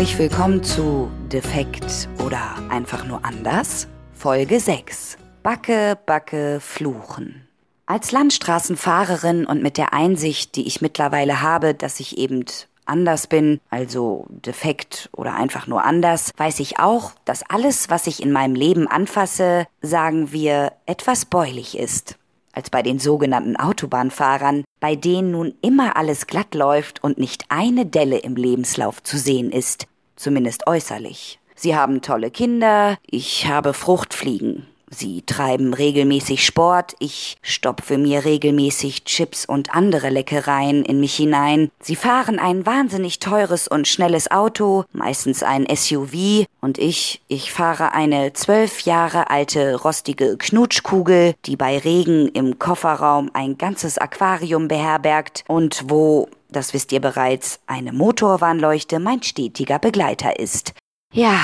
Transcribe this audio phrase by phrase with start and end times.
[0.00, 2.40] Herzlich willkommen zu Defekt oder
[2.70, 3.86] einfach nur anders?
[4.14, 5.18] Folge 6.
[5.42, 7.46] Backe, Backe, Fluchen.
[7.84, 12.46] Als Landstraßenfahrerin und mit der Einsicht, die ich mittlerweile habe, dass ich eben
[12.86, 18.22] anders bin, also defekt oder einfach nur anders, weiß ich auch, dass alles, was ich
[18.22, 22.16] in meinem Leben anfasse, sagen wir, etwas bäulich ist
[22.52, 27.86] als bei den sogenannten Autobahnfahrern, bei denen nun immer alles glatt läuft und nicht eine
[27.86, 29.86] Delle im Lebenslauf zu sehen ist,
[30.16, 31.38] zumindest äußerlich.
[31.54, 34.66] Sie haben tolle Kinder, ich habe Fruchtfliegen.
[34.92, 41.70] Sie treiben regelmäßig Sport, ich stopfe mir regelmäßig Chips und andere Leckereien in mich hinein.
[41.80, 47.92] Sie fahren ein wahnsinnig teures und schnelles Auto, meistens ein SUV, und ich, ich fahre
[47.92, 55.44] eine zwölf Jahre alte rostige Knutschkugel, die bei Regen im Kofferraum ein ganzes Aquarium beherbergt
[55.46, 60.72] und wo, das wisst ihr bereits, eine Motorwarnleuchte mein stetiger Begleiter ist.
[61.12, 61.40] Ja,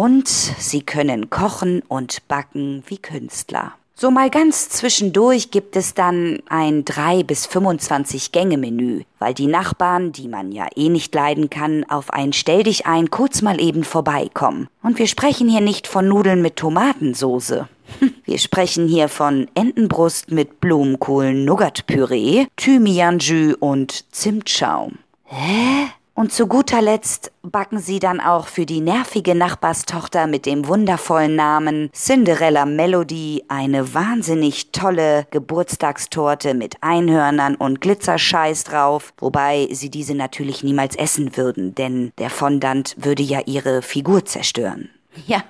[0.00, 3.74] und sie können kochen und backen wie Künstler.
[3.94, 9.46] So mal ganz zwischendurch gibt es dann ein 3 bis 25 Gänge Menü, weil die
[9.46, 13.60] Nachbarn, die man ja eh nicht leiden kann, auf ein Stell dich ein kurz mal
[13.60, 14.68] eben vorbeikommen.
[14.82, 17.68] Und wir sprechen hier nicht von Nudeln mit Tomatensoße.
[18.24, 25.00] Wir sprechen hier von Entenbrust mit Blumenkohl-Nougat-Püree, Thymian-Jus und Zimtschaum.
[25.24, 25.88] Hä?
[26.20, 31.34] Und zu guter Letzt backen sie dann auch für die nervige Nachbarstochter mit dem wundervollen
[31.34, 40.14] Namen Cinderella Melody eine wahnsinnig tolle Geburtstagstorte mit Einhörnern und Glitzerscheiß drauf, wobei sie diese
[40.14, 44.90] natürlich niemals essen würden, denn der Fondant würde ja ihre Figur zerstören.
[45.26, 45.42] Ja,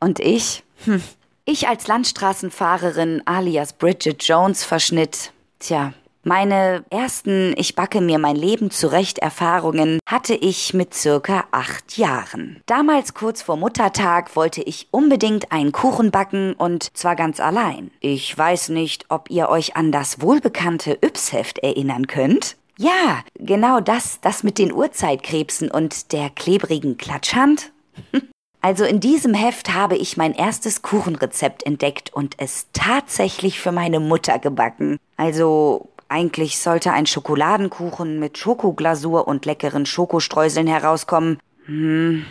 [0.00, 0.64] und ich?
[0.86, 1.04] Hm.
[1.44, 5.32] Ich als Landstraßenfahrerin alias Bridget Jones Verschnitt.
[5.60, 11.96] Tja, meine ersten Ich backe mir mein Leben zurecht Erfahrungen hatte ich mit circa acht
[11.96, 12.62] Jahren.
[12.66, 17.90] Damals kurz vor Muttertag wollte ich unbedingt einen Kuchen backen und zwar ganz allein.
[18.00, 22.56] Ich weiß nicht, ob ihr euch an das wohlbekannte Yps-Heft erinnern könnt.
[22.76, 27.72] Ja, genau das, das mit den Urzeitkrebsen und der klebrigen Klatschhand.
[28.64, 34.00] Also in diesem Heft habe ich mein erstes Kuchenrezept entdeckt und es tatsächlich für meine
[34.00, 34.96] Mutter gebacken.
[35.18, 41.40] Also eigentlich sollte ein Schokoladenkuchen mit Schokoglasur und leckeren Schokostreuseln herauskommen.
[41.64, 42.24] Hm,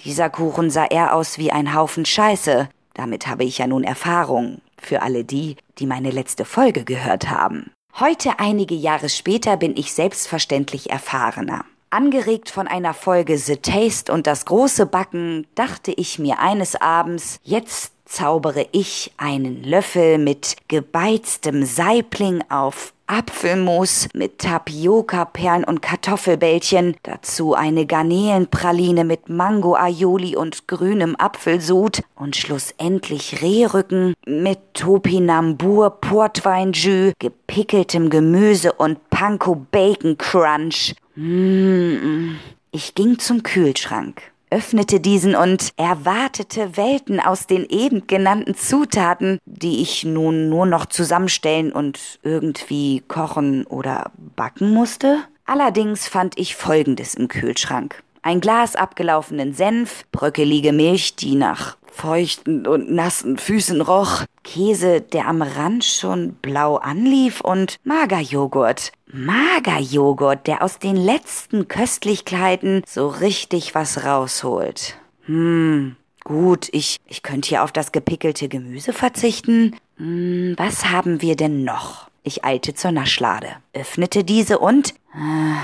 [0.00, 2.70] dieser Kuchen sah eher aus wie ein Haufen Scheiße.
[2.94, 4.62] Damit habe ich ja nun Erfahrung.
[4.78, 7.70] Für alle die, die meine letzte Folge gehört haben.
[8.00, 11.66] Heute, einige Jahre später, bin ich selbstverständlich erfahrener.
[11.90, 17.38] Angeregt von einer Folge The Taste und das große Backen, dachte ich mir eines Abends,
[17.42, 27.54] jetzt zaubere ich einen Löffel mit gebeiztem Saibling auf Apfelmus mit Tapioca-Perlen und Kartoffelbällchen, dazu
[27.54, 38.72] eine Garnelenpraline mit Mango-Aioli und grünem Apfelsud und schlussendlich Rehrücken mit Topinambur Portweinjus, gepickeltem Gemüse
[38.72, 40.94] und Panko Bacon Crunch.
[41.14, 42.36] Mmh.
[42.72, 44.22] Ich ging zum Kühlschrank
[44.56, 50.86] öffnete diesen und erwartete Welten aus den eben genannten Zutaten, die ich nun nur noch
[50.86, 55.18] zusammenstellen und irgendwie kochen oder backen musste.
[55.44, 58.02] Allerdings fand ich Folgendes im Kühlschrank.
[58.26, 65.28] Ein Glas abgelaufenen Senf, bröckelige Milch, die nach feuchten und nassen Füßen roch, Käse, der
[65.28, 68.90] am Rand schon blau anlief und Magerjoghurt.
[69.12, 74.98] Magerjoghurt, der aus den letzten Köstlichkeiten so richtig was rausholt.
[75.26, 75.94] Hm,
[76.24, 79.76] gut, ich, ich könnte hier auf das gepickelte Gemüse verzichten.
[79.98, 82.10] Hm, was haben wir denn noch?
[82.24, 84.94] Ich eilte zur Naschlade, öffnete diese und...
[85.14, 85.54] Äh,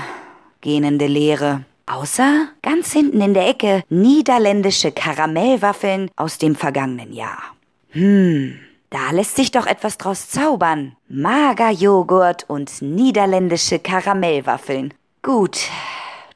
[0.61, 1.65] gähnende Leere.
[1.85, 7.41] Außer ganz hinten in der Ecke niederländische Karamellwaffeln aus dem vergangenen Jahr.
[7.89, 8.57] Hm,
[8.89, 10.95] da lässt sich doch etwas draus zaubern.
[11.09, 14.93] Magerjoghurt und niederländische Karamellwaffeln.
[15.21, 15.59] Gut,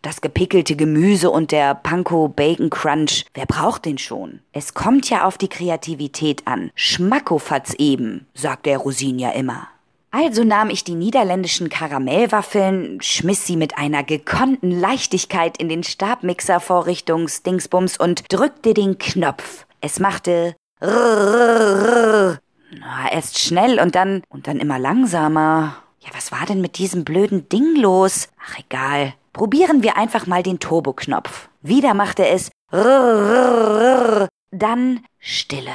[0.01, 4.39] das gepickelte Gemüse und der Panko Bacon Crunch, wer braucht den schon?
[4.53, 6.71] Es kommt ja auf die Kreativität an.
[6.75, 9.67] Schmackofatz eben, sagt der Rosin ja immer.
[10.11, 17.99] Also nahm ich die niederländischen Karamellwaffeln, schmiss sie mit einer gekonnten Leichtigkeit in den Stabmixer-Vorrichtungsdingsbums
[17.99, 19.67] und drückte den Knopf.
[19.81, 22.39] Es machte Rrrr.
[22.79, 25.75] Na, erst schnell und dann und dann immer langsamer.
[25.99, 28.29] Ja, was war denn mit diesem blöden Ding los?
[28.41, 29.13] Ach, egal.
[29.33, 31.49] Probieren wir einfach mal den Turboknopf.
[31.61, 34.29] Wieder machte es Rrrr.
[34.51, 35.73] Dann Stille.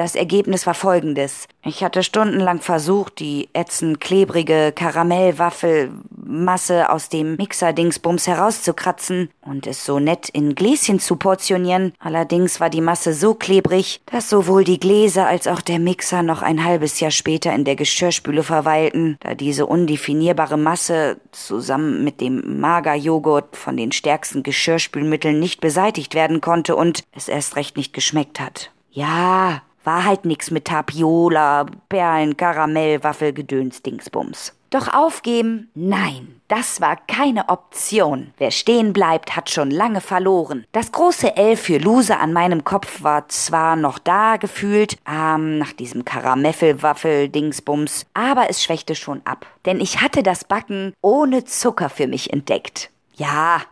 [0.00, 1.46] Das Ergebnis war folgendes.
[1.62, 9.98] Ich hatte stundenlang versucht, die ätzend klebrige Karamellwaffelmasse aus dem Mixerdingsbums herauszukratzen und es so
[9.98, 11.92] nett in Gläschen zu portionieren.
[11.98, 16.40] Allerdings war die Masse so klebrig, dass sowohl die Gläser als auch der Mixer noch
[16.40, 22.58] ein halbes Jahr später in der Geschirrspüle verweilten, da diese undefinierbare Masse zusammen mit dem
[22.58, 28.40] Magerjoghurt von den stärksten Geschirrspülmitteln nicht beseitigt werden konnte und es erst recht nicht geschmeckt
[28.40, 28.70] hat.
[28.92, 34.54] Ja, war halt nix mit Tapiola, Perlen, Karamell, Waffelgedöns, Dingsbums.
[34.70, 35.68] Doch aufgeben?
[35.74, 38.32] Nein, das war keine Option.
[38.38, 40.64] Wer stehen bleibt, hat schon lange verloren.
[40.70, 45.72] Das große L für Loser an meinem Kopf war zwar noch da gefühlt, ähm, nach
[45.72, 49.44] diesem Karameffelwaffel-Dingsbums, aber es schwächte schon ab.
[49.66, 52.90] Denn ich hatte das Backen ohne Zucker für mich entdeckt.
[53.16, 53.62] Ja,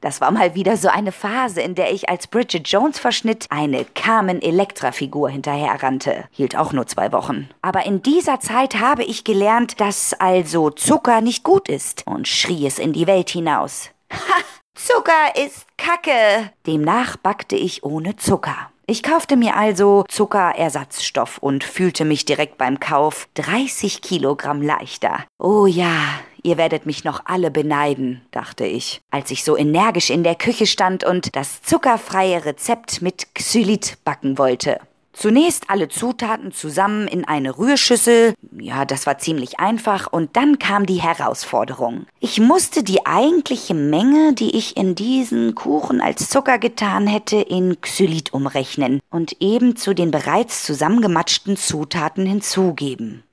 [0.00, 3.84] das war mal wieder so eine Phase, in der ich als Bridget Jones verschnitt eine
[3.84, 6.24] Carmen Electra-Figur hinterherrannte.
[6.30, 7.48] Hielt auch nur zwei Wochen.
[7.62, 12.66] Aber in dieser Zeit habe ich gelernt, dass also Zucker nicht gut ist und schrie
[12.66, 13.90] es in die Welt hinaus.
[14.12, 14.42] Ha!
[14.74, 16.50] Zucker ist Kacke!
[16.66, 18.70] Demnach backte ich ohne Zucker.
[18.90, 25.26] Ich kaufte mir also Zuckerersatzstoff und fühlte mich direkt beim Kauf 30 Kilogramm leichter.
[25.38, 25.94] Oh ja,
[26.42, 30.66] Ihr werdet mich noch alle beneiden, dachte ich, als ich so energisch in der Küche
[30.66, 34.80] stand und das zuckerfreie Rezept mit Xylit backen wollte.
[35.12, 38.34] Zunächst alle Zutaten zusammen in eine Rührschüssel.
[38.58, 40.10] Ja, das war ziemlich einfach.
[40.10, 42.06] Und dann kam die Herausforderung.
[42.20, 47.80] Ich musste die eigentliche Menge, die ich in diesen Kuchen als Zucker getan hätte, in
[47.80, 53.24] Xylit umrechnen und eben zu den bereits zusammengematschten Zutaten hinzugeben.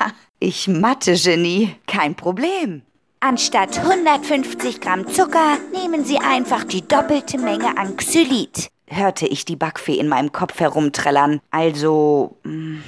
[0.00, 0.10] Ha,
[0.40, 2.82] ich Mathe-Genie, kein Problem.
[3.20, 9.56] Anstatt 150 Gramm Zucker nehmen Sie einfach die doppelte Menge an Xylit, hörte ich die
[9.56, 11.40] Backfee in meinem Kopf herumträllern.
[11.50, 12.82] Also, mh, hm,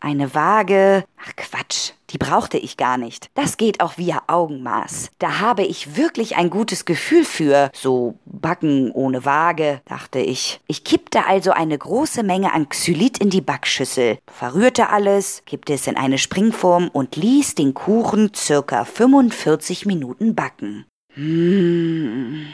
[0.00, 1.04] eine Waage.
[1.22, 3.28] Ach Quatsch, die brauchte ich gar nicht.
[3.34, 5.10] Das geht auch via Augenmaß.
[5.18, 7.70] Da habe ich wirklich ein gutes Gefühl für.
[7.74, 10.60] So Backen ohne Waage, dachte ich.
[10.66, 15.86] Ich kippte also eine große Menge an Xylit in die Backschüssel, verrührte alles, kippte es
[15.86, 20.86] in eine Springform und ließ den Kuchen circa 45 Minuten backen.
[21.14, 22.46] Mmh,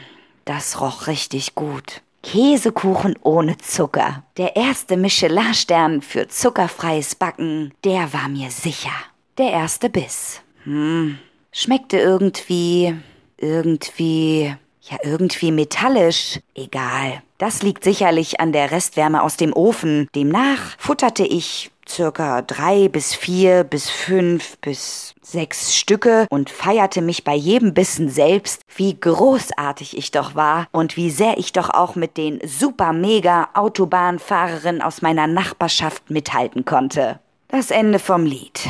[0.45, 2.01] das roch richtig gut.
[2.27, 4.21] Käsekuchen ohne Zucker.
[4.35, 8.91] Der erste Michelin-Stern für zuckerfreies Backen, der war mir sicher.
[9.37, 10.41] Der erste Biss.
[10.65, 11.19] Hm,
[11.53, 12.93] schmeckte irgendwie,
[13.37, 16.41] irgendwie, ja, irgendwie metallisch.
[16.53, 17.23] Egal.
[17.37, 20.09] Das liegt sicherlich an der Restwärme aus dem Ofen.
[20.13, 27.23] Demnach futterte ich circa drei bis vier bis fünf bis sechs Stücke und feierte mich
[27.23, 31.95] bei jedem Bissen selbst, wie großartig ich doch war und wie sehr ich doch auch
[31.95, 37.19] mit den super mega Autobahnfahrerinnen aus meiner Nachbarschaft mithalten konnte.
[37.49, 38.67] Das Ende vom Lied.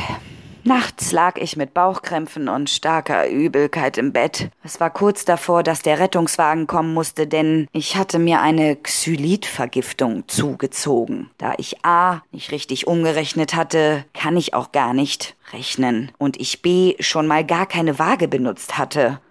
[0.67, 4.49] Nachts lag ich mit Bauchkrämpfen und starker Übelkeit im Bett.
[4.65, 10.27] Es war kurz davor, dass der Rettungswagen kommen musste, denn ich hatte mir eine Xylitvergiftung
[10.27, 11.29] zugezogen.
[11.37, 16.61] Da ich A nicht richtig umgerechnet hatte, kann ich auch gar nicht rechnen und ich
[16.61, 19.21] B schon mal gar keine Waage benutzt hatte.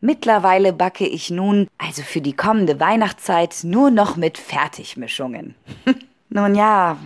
[0.00, 5.54] Mittlerweile backe ich nun, also für die kommende Weihnachtszeit, nur noch mit Fertigmischungen.
[6.30, 6.96] nun ja,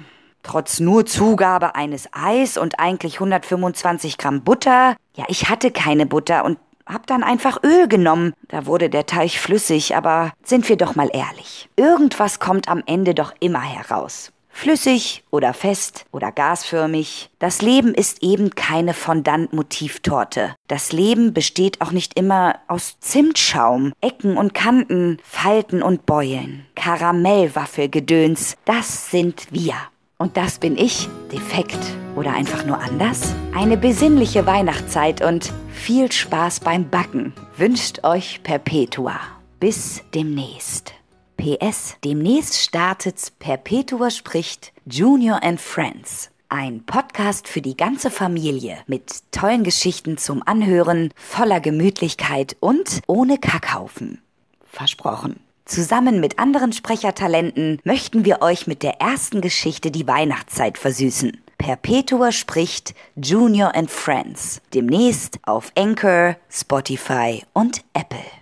[0.43, 4.97] Trotz nur Zugabe eines Eis und eigentlich 125 Gramm Butter.
[5.15, 8.33] Ja, ich hatte keine Butter und hab dann einfach Öl genommen.
[8.49, 11.69] Da wurde der Teig flüssig, aber sind wir doch mal ehrlich.
[11.77, 14.33] Irgendwas kommt am Ende doch immer heraus.
[14.53, 17.31] Flüssig oder fest oder gasförmig.
[17.39, 20.55] Das Leben ist eben keine Fondant-Motivtorte.
[20.67, 26.67] Das Leben besteht auch nicht immer aus Zimtschaum, Ecken und Kanten, Falten und Beulen.
[26.75, 29.75] Karamellwaffelgedöns, das sind wir.
[30.21, 31.79] Und das bin ich, defekt
[32.15, 33.35] oder einfach nur anders?
[33.55, 39.19] Eine besinnliche Weihnachtszeit und viel Spaß beim Backen wünscht euch Perpetua.
[39.61, 40.93] Bis demnächst.
[41.39, 46.31] PS, demnächst startet Perpetua spricht Junior and Friends.
[46.51, 53.39] Ein Podcast für die ganze Familie mit tollen Geschichten zum Anhören, voller Gemütlichkeit und ohne
[53.39, 54.21] Kackhaufen.
[54.67, 55.41] Versprochen.
[55.71, 61.41] Zusammen mit anderen Sprechertalenten möchten wir euch mit der ersten Geschichte die Weihnachtszeit versüßen.
[61.59, 64.61] Perpetua spricht Junior and Friends.
[64.75, 68.40] Demnächst auf Anchor, Spotify und Apple.